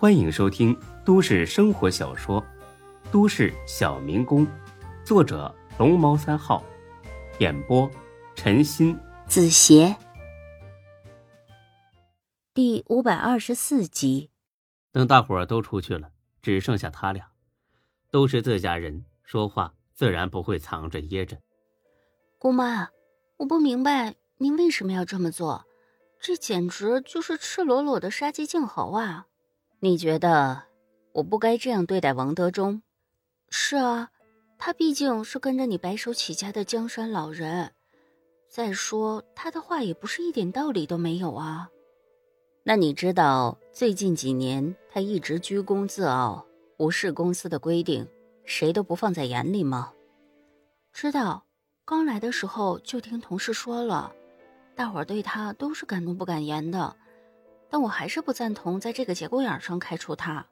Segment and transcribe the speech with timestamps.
[0.00, 0.74] 欢迎收听
[1.04, 2.40] 都市生活小说
[3.12, 4.46] 《都市小民工》，
[5.04, 6.64] 作者龙猫三号，
[7.38, 7.86] 演播
[8.34, 9.94] 陈鑫、子邪，
[12.54, 14.30] 第五百二十四集。
[14.90, 16.08] 等大伙儿都出去了，
[16.40, 17.26] 只剩下他俩，
[18.10, 21.36] 都是自家人，说话自然不会藏着掖着。
[22.38, 22.88] 姑妈，
[23.36, 25.66] 我不明白您为什么要这么做，
[26.18, 29.26] 这简直就是赤裸裸的杀鸡儆猴啊！
[29.82, 30.64] 你觉得
[31.12, 32.82] 我不该这样对待王德忠？
[33.48, 34.10] 是啊，
[34.58, 37.72] 他毕竟是跟着你白手起家的江山老人。
[38.46, 41.70] 再说他的话也不是一点道理都没有啊。
[42.62, 46.44] 那你知道最近几年他一直居功自傲，
[46.76, 48.06] 无视公司的规定，
[48.44, 49.94] 谁都不放在眼里吗？
[50.92, 51.46] 知道，
[51.86, 54.12] 刚来的时候就听同事说了，
[54.76, 56.94] 大伙对他都是敢怒不敢言的。
[57.70, 60.44] 但我还是不赞同在这个节骨眼上开除他。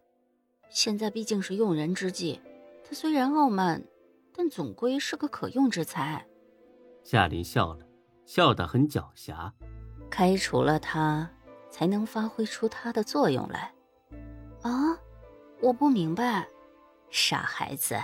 [0.71, 2.41] 现在毕竟是用人之际，
[2.85, 3.83] 他虽然傲慢，
[4.35, 6.25] 但总归是个可用之才。
[7.03, 7.85] 夏林笑了，
[8.25, 9.51] 笑得很狡黠。
[10.11, 11.29] 开除了他，
[11.71, 13.75] 才能发挥出他的作用来。
[14.63, 14.99] 啊，
[15.61, 16.47] 我不明白。
[17.11, 17.97] 傻孩子，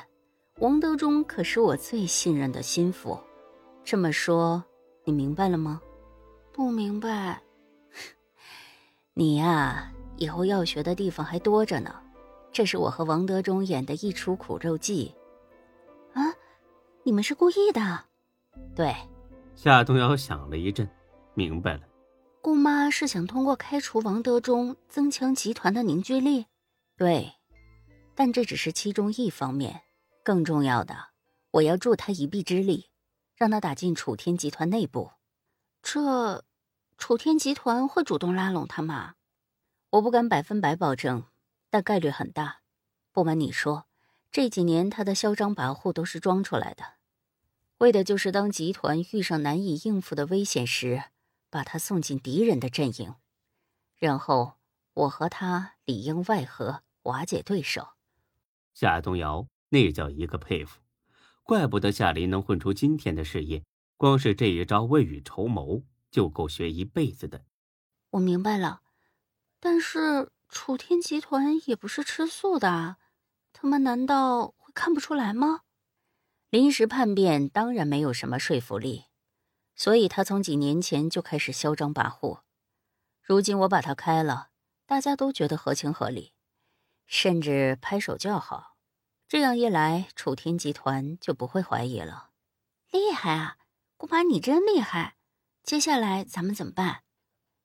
[0.61, 3.19] 王德忠可是我最信任的心腹。
[3.85, 4.65] 这么说，
[5.05, 5.81] 你明白了吗？
[6.53, 7.43] 不明白。
[9.17, 11.95] 你呀，以后要学的地方还多着呢。
[12.53, 15.15] 这是我和王德忠演的一出苦肉计。
[16.15, 16.35] 啊，
[17.05, 18.05] 你们是故意的？
[18.75, 18.93] 对。
[19.55, 20.89] 夏东瑶想了一阵，
[21.35, 21.83] 明白了。
[22.43, 26.47] 姑妈是想通过开除王德忠，增强集团的凝聚力。
[26.97, 27.35] 对，
[28.17, 29.83] 但这只是其中一方面。
[30.25, 30.97] 更重要的，
[31.53, 32.91] 我要助他一臂之力，
[33.37, 35.13] 让他打进楚天集团内部。
[35.83, 36.45] 这。
[36.97, 39.15] 楚天集团会主动拉拢他吗？
[39.91, 41.25] 我不敢百分百保证，
[41.71, 42.61] 但概率很大。
[43.13, 43.87] 不瞒你说，
[44.33, 46.95] 这几年他的嚣张跋扈都是装出来的，
[47.79, 51.05] 为的就是当集团遇上难以应付的危险时，
[51.51, 53.15] 把他送进敌人的阵营，
[53.99, 54.55] 然后
[54.95, 57.91] 我和他里应外合，瓦解对手。
[58.73, 60.81] 夏东瑶那叫一个佩服，
[61.43, 63.63] 怪不得夏林能混出今天的事业，
[63.97, 65.83] 光是这一招未雨绸缪。
[66.15, 67.45] 就够学一辈子的。
[68.11, 68.83] 我明白了，
[69.59, 72.99] 但是楚天集团也不是吃素的，
[73.53, 75.63] 他们难道会看不出来吗？
[76.51, 79.07] 临时叛变当然没有什么说服力，
[79.75, 82.43] 所以他从几年前就开始嚣张跋扈。
[83.21, 84.51] 如今我把他开了，
[84.87, 86.33] 大家都觉得合情合理，
[87.09, 88.77] 甚至拍手叫好。
[89.27, 92.31] 这样一来，楚天集团就不会怀疑了。
[92.93, 93.57] 厉害啊，
[93.97, 95.17] 姑妈，你真厉害！
[95.65, 97.05] 接下来咱们怎么办？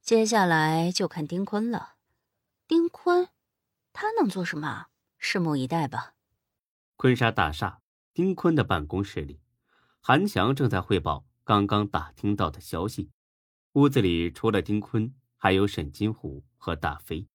[0.01, 1.95] 接下来就看丁坤了。
[2.65, 3.27] 丁坤，
[3.91, 4.87] 他能做什么？
[5.19, 6.13] 拭目以待吧。
[6.95, 7.81] 坤沙大厦，
[8.13, 9.41] 丁坤的办公室里，
[9.99, 13.11] 韩强正在汇报刚刚打听到的消息。
[13.73, 17.27] 屋子里除了丁坤，还有沈金虎和大飞。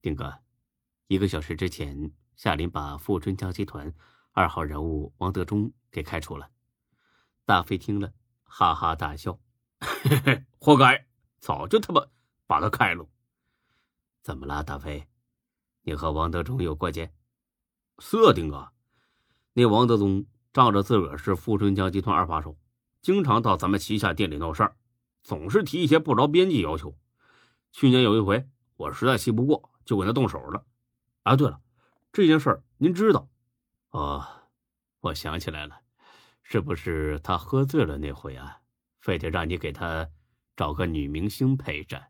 [0.00, 0.44] 丁哥，
[1.08, 3.92] 一个小时之前，夏林把富春江集团
[4.30, 6.52] 二号人物王德忠给开除了。
[7.44, 8.12] 大飞听了。
[8.56, 9.36] 哈哈大笑，
[9.80, 11.08] 嘿嘿，活该！
[11.40, 12.06] 早就他妈
[12.46, 13.04] 把他开了。
[14.22, 15.08] 怎么了，大飞？
[15.82, 17.12] 你和王德忠有过节？
[17.98, 18.70] 是丁哥，
[19.54, 22.56] 那王德忠仗着自个儿是富春江集团二把手，
[23.02, 24.76] 经常到咱们旗下店里闹事儿，
[25.24, 26.96] 总是提一些不着边际要求。
[27.72, 30.64] 去年有一回，我实在气不过，就跟他动手了。
[31.24, 31.60] 啊，对了，
[32.12, 33.28] 这件事儿您知道？
[33.90, 34.24] 哦，
[35.00, 35.80] 我想起来了。
[36.44, 38.60] 是不是他喝醉了那回啊？
[39.00, 40.08] 非得让你给他
[40.56, 42.02] 找个女明星陪着，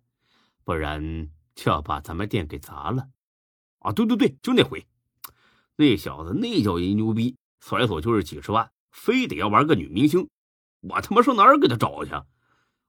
[0.63, 3.09] 不然就要把咱们店给砸了。
[3.79, 4.87] 啊，对对对，就那回，
[5.77, 10.29] 那小子那叫一牛逼，甩手就是几十万，非得要玩个女明星。
[10.83, 12.13] 我他妈上哪儿给他找去？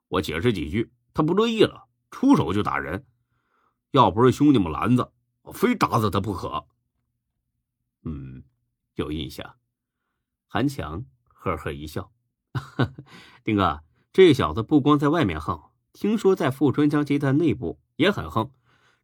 [0.07, 3.05] 我解释几句，他不乐意了，出手就打人。
[3.91, 6.67] 要不是兄弟们拦着，我非打死他不可。
[8.03, 8.43] 嗯，
[8.95, 9.55] 有印象，
[10.47, 11.05] 韩强。
[11.45, 12.11] 呵呵一笑，
[13.45, 15.61] 丁哥，这小子不光在外面横，
[15.93, 18.51] 听说在富春江集团内部也很横，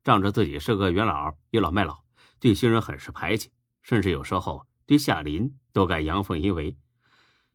[0.03, 2.03] 仗着自己是个元老，倚老卖老，
[2.39, 3.51] 对新人很是排挤，
[3.83, 6.75] 甚至有时候对夏林都敢阳奉阴违。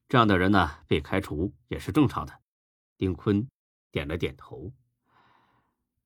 [0.08, 2.32] 这样的人呢，被开除也是正常的。
[2.96, 3.48] 丁坤
[3.90, 4.72] 点了点头，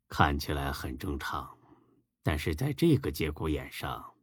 [0.08, 1.54] 看起来很正常，
[2.22, 4.14] 但是在这个节骨眼上，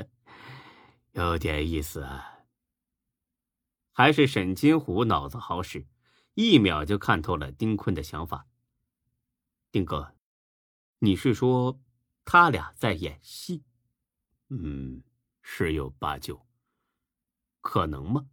[1.12, 2.35] 有点意思啊。
[3.98, 5.86] 还是沈金虎脑子好使，
[6.34, 8.46] 一秒就看透了丁坤的想法。
[9.72, 10.14] 丁哥，
[10.98, 11.80] 你是说
[12.22, 13.64] 他俩在演戏。
[14.50, 15.02] 嗯，
[15.40, 16.46] 十有八九。
[17.62, 18.26] 可能吗？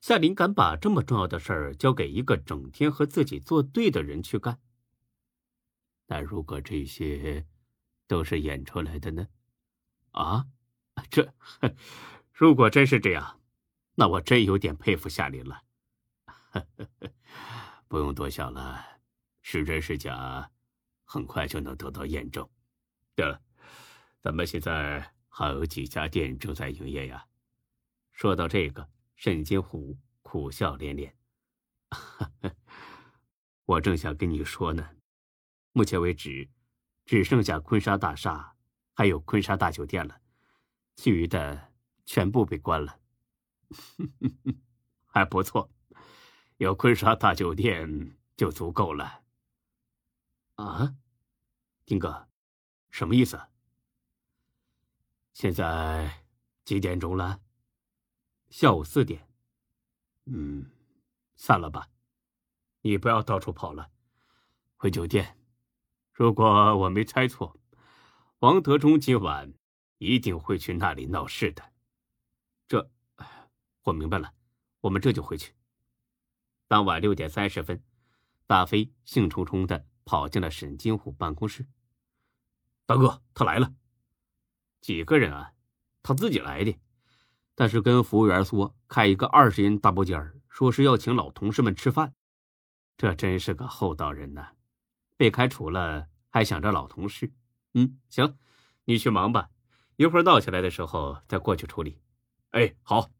[0.00, 4.58] 夏林敢把这么重要的事儿交给一个整天和自己作对的人去干？
[6.06, 7.46] 但如果这些
[8.06, 9.28] 都是演出来的呢？
[10.12, 10.46] 啊，
[11.10, 11.34] 这，
[12.32, 13.38] 如果真是这样，
[13.94, 15.62] 那我真有点佩服夏林了。
[17.88, 18.84] 不用多想了，
[19.42, 20.50] 是真是假，
[21.04, 22.48] 很快就能得到验证。
[23.14, 23.40] 对了，
[24.20, 27.26] 咱们现在还有几家店正在营业呀？
[28.12, 31.16] 说到这个，沈金虎苦笑连连。
[33.66, 34.90] 我正想跟你说呢，
[35.72, 36.48] 目前为止，
[37.04, 38.56] 只剩下坤沙大厦
[38.92, 40.20] 还有坤沙大酒店了，
[40.96, 41.72] 其余的
[42.04, 42.98] 全部被关了。
[43.98, 44.62] 哼哼哼
[45.06, 45.70] 还不错，
[46.56, 49.22] 有坤沙大酒店就足够了。
[50.54, 50.94] 啊，
[51.84, 52.28] 丁哥，
[52.90, 53.40] 什么意思？
[55.32, 56.24] 现在
[56.64, 57.40] 几点钟了？
[58.50, 59.28] 下午四点，
[60.26, 60.70] 嗯，
[61.34, 61.90] 散了吧，
[62.82, 63.90] 你不要到处跑了，
[64.76, 65.36] 回酒店。
[66.12, 67.58] 如果我没猜错，
[68.38, 69.52] 王德忠今晚
[69.98, 71.72] 一定会去那里闹事的。
[72.68, 72.88] 这，
[73.84, 74.32] 我明白了，
[74.80, 75.52] 我们这就回去。
[76.66, 77.82] 当晚六点三十分，
[78.46, 81.66] 大飞兴冲冲的跑进了沈金虎办公室。
[82.86, 83.74] 大哥，他来了。
[84.80, 85.52] 几个人啊？
[86.02, 86.78] 他自己来的。
[87.54, 92.14] 但是跟服务员说开一个二十人大包间说是要请老同事们吃饭，
[92.96, 94.52] 这真是个厚道人呐！
[95.16, 97.32] 被开除了还想着老同事。
[97.74, 98.36] 嗯，行，
[98.86, 99.50] 你去忙吧，
[99.96, 102.00] 一会儿闹起来的时候再过去处理。
[102.50, 103.10] 哎，好。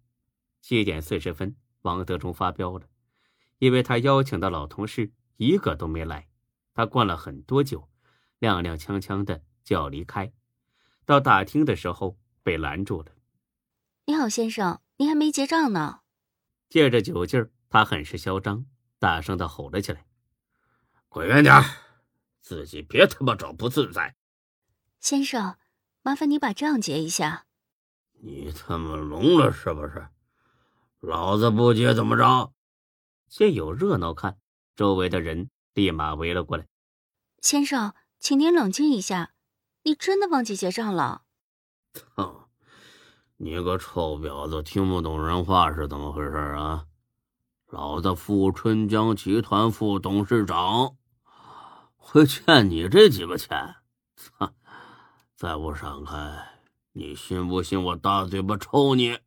[0.67, 2.89] 七点四十分，王德忠发飙了，
[3.59, 6.31] 因为他邀请的老同事一个都没来，
[6.73, 7.91] 他灌了很多酒，
[8.41, 10.33] 踉踉跄跄的就要离开，
[11.05, 13.13] 到大厅的时候被拦住了。
[14.07, 16.01] 你好，先生，您还没结账呢。
[16.71, 18.65] 借着酒劲儿，他很是嚣张，
[18.99, 20.07] 大声的吼了起来
[21.11, 21.63] ：“滚远点
[22.41, 24.17] 自己别他妈找不自在。”
[24.99, 25.59] 先生，
[26.01, 27.45] 麻烦你把账结一下。
[28.23, 30.09] 你他妈聋了是不是？
[31.07, 32.53] 老子不接怎么着？
[33.29, 34.39] 见有热闹看，
[34.75, 36.67] 周围的人立马围了过来。
[37.41, 39.35] 先生，请您冷静一下，
[39.83, 41.25] 你真的忘记结账了？
[41.93, 42.49] 操！
[43.37, 46.87] 你个臭婊子，听不懂人话是怎么回事啊？
[47.67, 50.97] 老子富春江集团副董事长
[51.97, 53.75] 会欠你这几个钱？
[54.17, 54.55] 操！
[55.37, 56.63] 再不闪开，
[56.93, 59.19] 你信不信我大嘴巴抽你？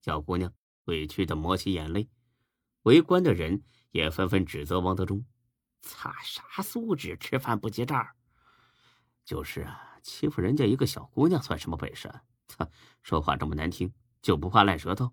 [0.00, 0.52] 小姑娘
[0.86, 2.08] 委屈的抹起眼泪，
[2.82, 3.62] 围观的人
[3.92, 5.24] 也纷纷指责王德忠
[5.82, 8.08] ：“擦，啥素质，吃饭不结账？
[9.24, 12.12] 就是啊，欺负人家一个小姑娘算什么本事？”
[12.58, 12.68] 哼，
[13.02, 13.92] 说话这么难听，
[14.22, 15.12] 就不怕烂舌头？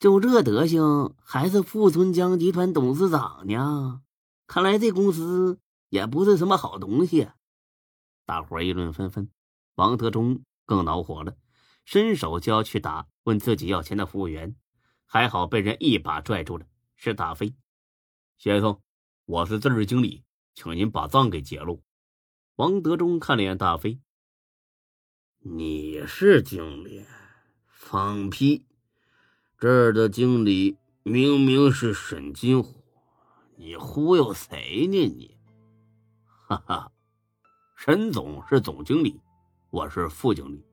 [0.00, 4.02] 就这德行，还是富春江集团董事长呢？
[4.48, 7.30] 看来这公司也不是什么好东西。
[8.26, 9.30] 大伙议论纷纷，
[9.76, 11.36] 王德忠更恼火了，
[11.84, 14.54] 伸手就要去打问自己要钱的服务员，
[15.04, 17.54] 还好被人一把拽住了，是大飞
[18.38, 18.80] 先生，
[19.26, 20.24] 我是这儿经理，
[20.54, 21.78] 请您把账给结了。
[22.56, 24.00] 王德忠看了一眼大飞。
[25.38, 27.04] 你是经理？
[27.66, 28.64] 放屁！
[29.58, 32.84] 这儿的经理明明是沈金虎，
[33.56, 34.98] 你忽悠谁呢？
[35.08, 35.36] 你，
[36.24, 36.92] 哈哈！
[37.76, 39.20] 沈总是总经理，
[39.70, 40.64] 我是副经理。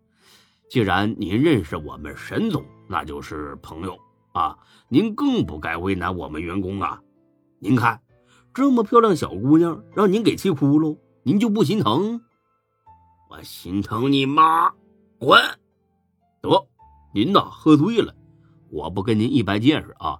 [0.70, 3.98] 既然您认识我们沈总，那就是朋友
[4.34, 4.58] 啊。
[4.88, 7.02] 您更不该为难我们员工啊！
[7.60, 8.02] 您看，
[8.54, 12.22] 这么漂亮小姑娘让您给气哭了，您就不心疼？
[13.30, 14.72] 我心疼你妈！
[15.20, 15.40] 滚！
[16.42, 16.68] 得，
[17.14, 18.14] 您呐喝醉了，
[18.70, 20.20] 我不跟您一般见识啊！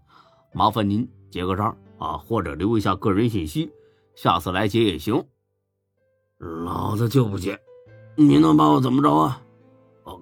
[0.54, 3.72] 麻烦您结个账啊，或者留一下个人信息，
[4.16, 5.24] 下次来结也行。
[6.38, 7.60] 老子就不结，
[8.16, 9.42] 你能把我怎么着啊？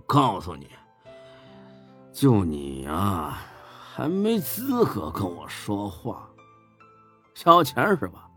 [0.08, 0.70] 告诉你，
[2.14, 3.40] 就你呀，
[3.94, 6.28] 还没资格跟我说话。
[7.36, 8.28] 交钱是吧？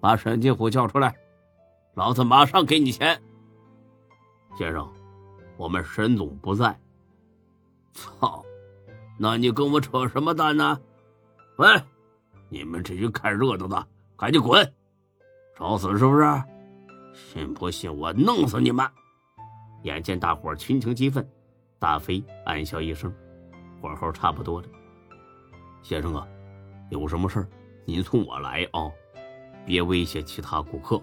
[0.00, 1.16] 把沈金虎叫出来，
[1.94, 3.20] 老子马上给你钱。
[4.58, 4.86] 先生，
[5.56, 6.78] 我们沈总不在。
[7.94, 8.44] 操，
[9.18, 10.78] 那你跟我扯什么淡呢？
[11.56, 11.68] 喂，
[12.50, 14.74] 你们这些看热闹的，赶紧滚！
[15.56, 16.42] 找死是不是？
[17.14, 18.86] 信不信我弄死你们？
[19.82, 21.26] 眼见大伙群情激愤，
[21.78, 23.12] 大飞暗笑一声，
[23.80, 24.68] 火候差不多了。
[25.82, 26.26] 先生啊，
[26.90, 27.46] 有什么事
[27.84, 28.90] 您冲我来啊，
[29.66, 31.00] 别威胁其他顾客。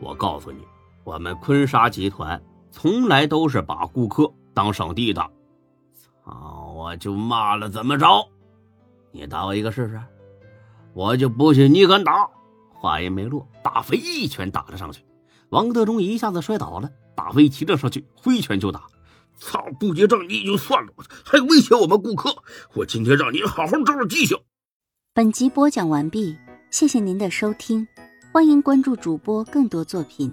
[0.00, 0.62] 我告诉你。
[1.04, 2.40] 我们坤沙集团
[2.70, 5.20] 从来都是把顾客当上帝的。
[5.96, 8.06] 操，我就骂了，怎么着？
[9.10, 10.00] 你打我一个试试？
[10.92, 12.30] 我就不信你敢打！
[12.72, 15.04] 话音没落，大飞一拳打了上去，
[15.48, 16.88] 王德忠一下子摔倒了。
[17.14, 18.82] 大飞骑着上去，挥拳就打。
[19.38, 20.92] 操，不结账你也就算了，
[21.24, 22.32] 还威胁我们顾客！
[22.74, 24.38] 我今天让你好好长长记性。
[25.12, 26.36] 本集播讲完毕，
[26.70, 27.86] 谢谢您的收听，
[28.32, 30.32] 欢迎关注主播更多作品。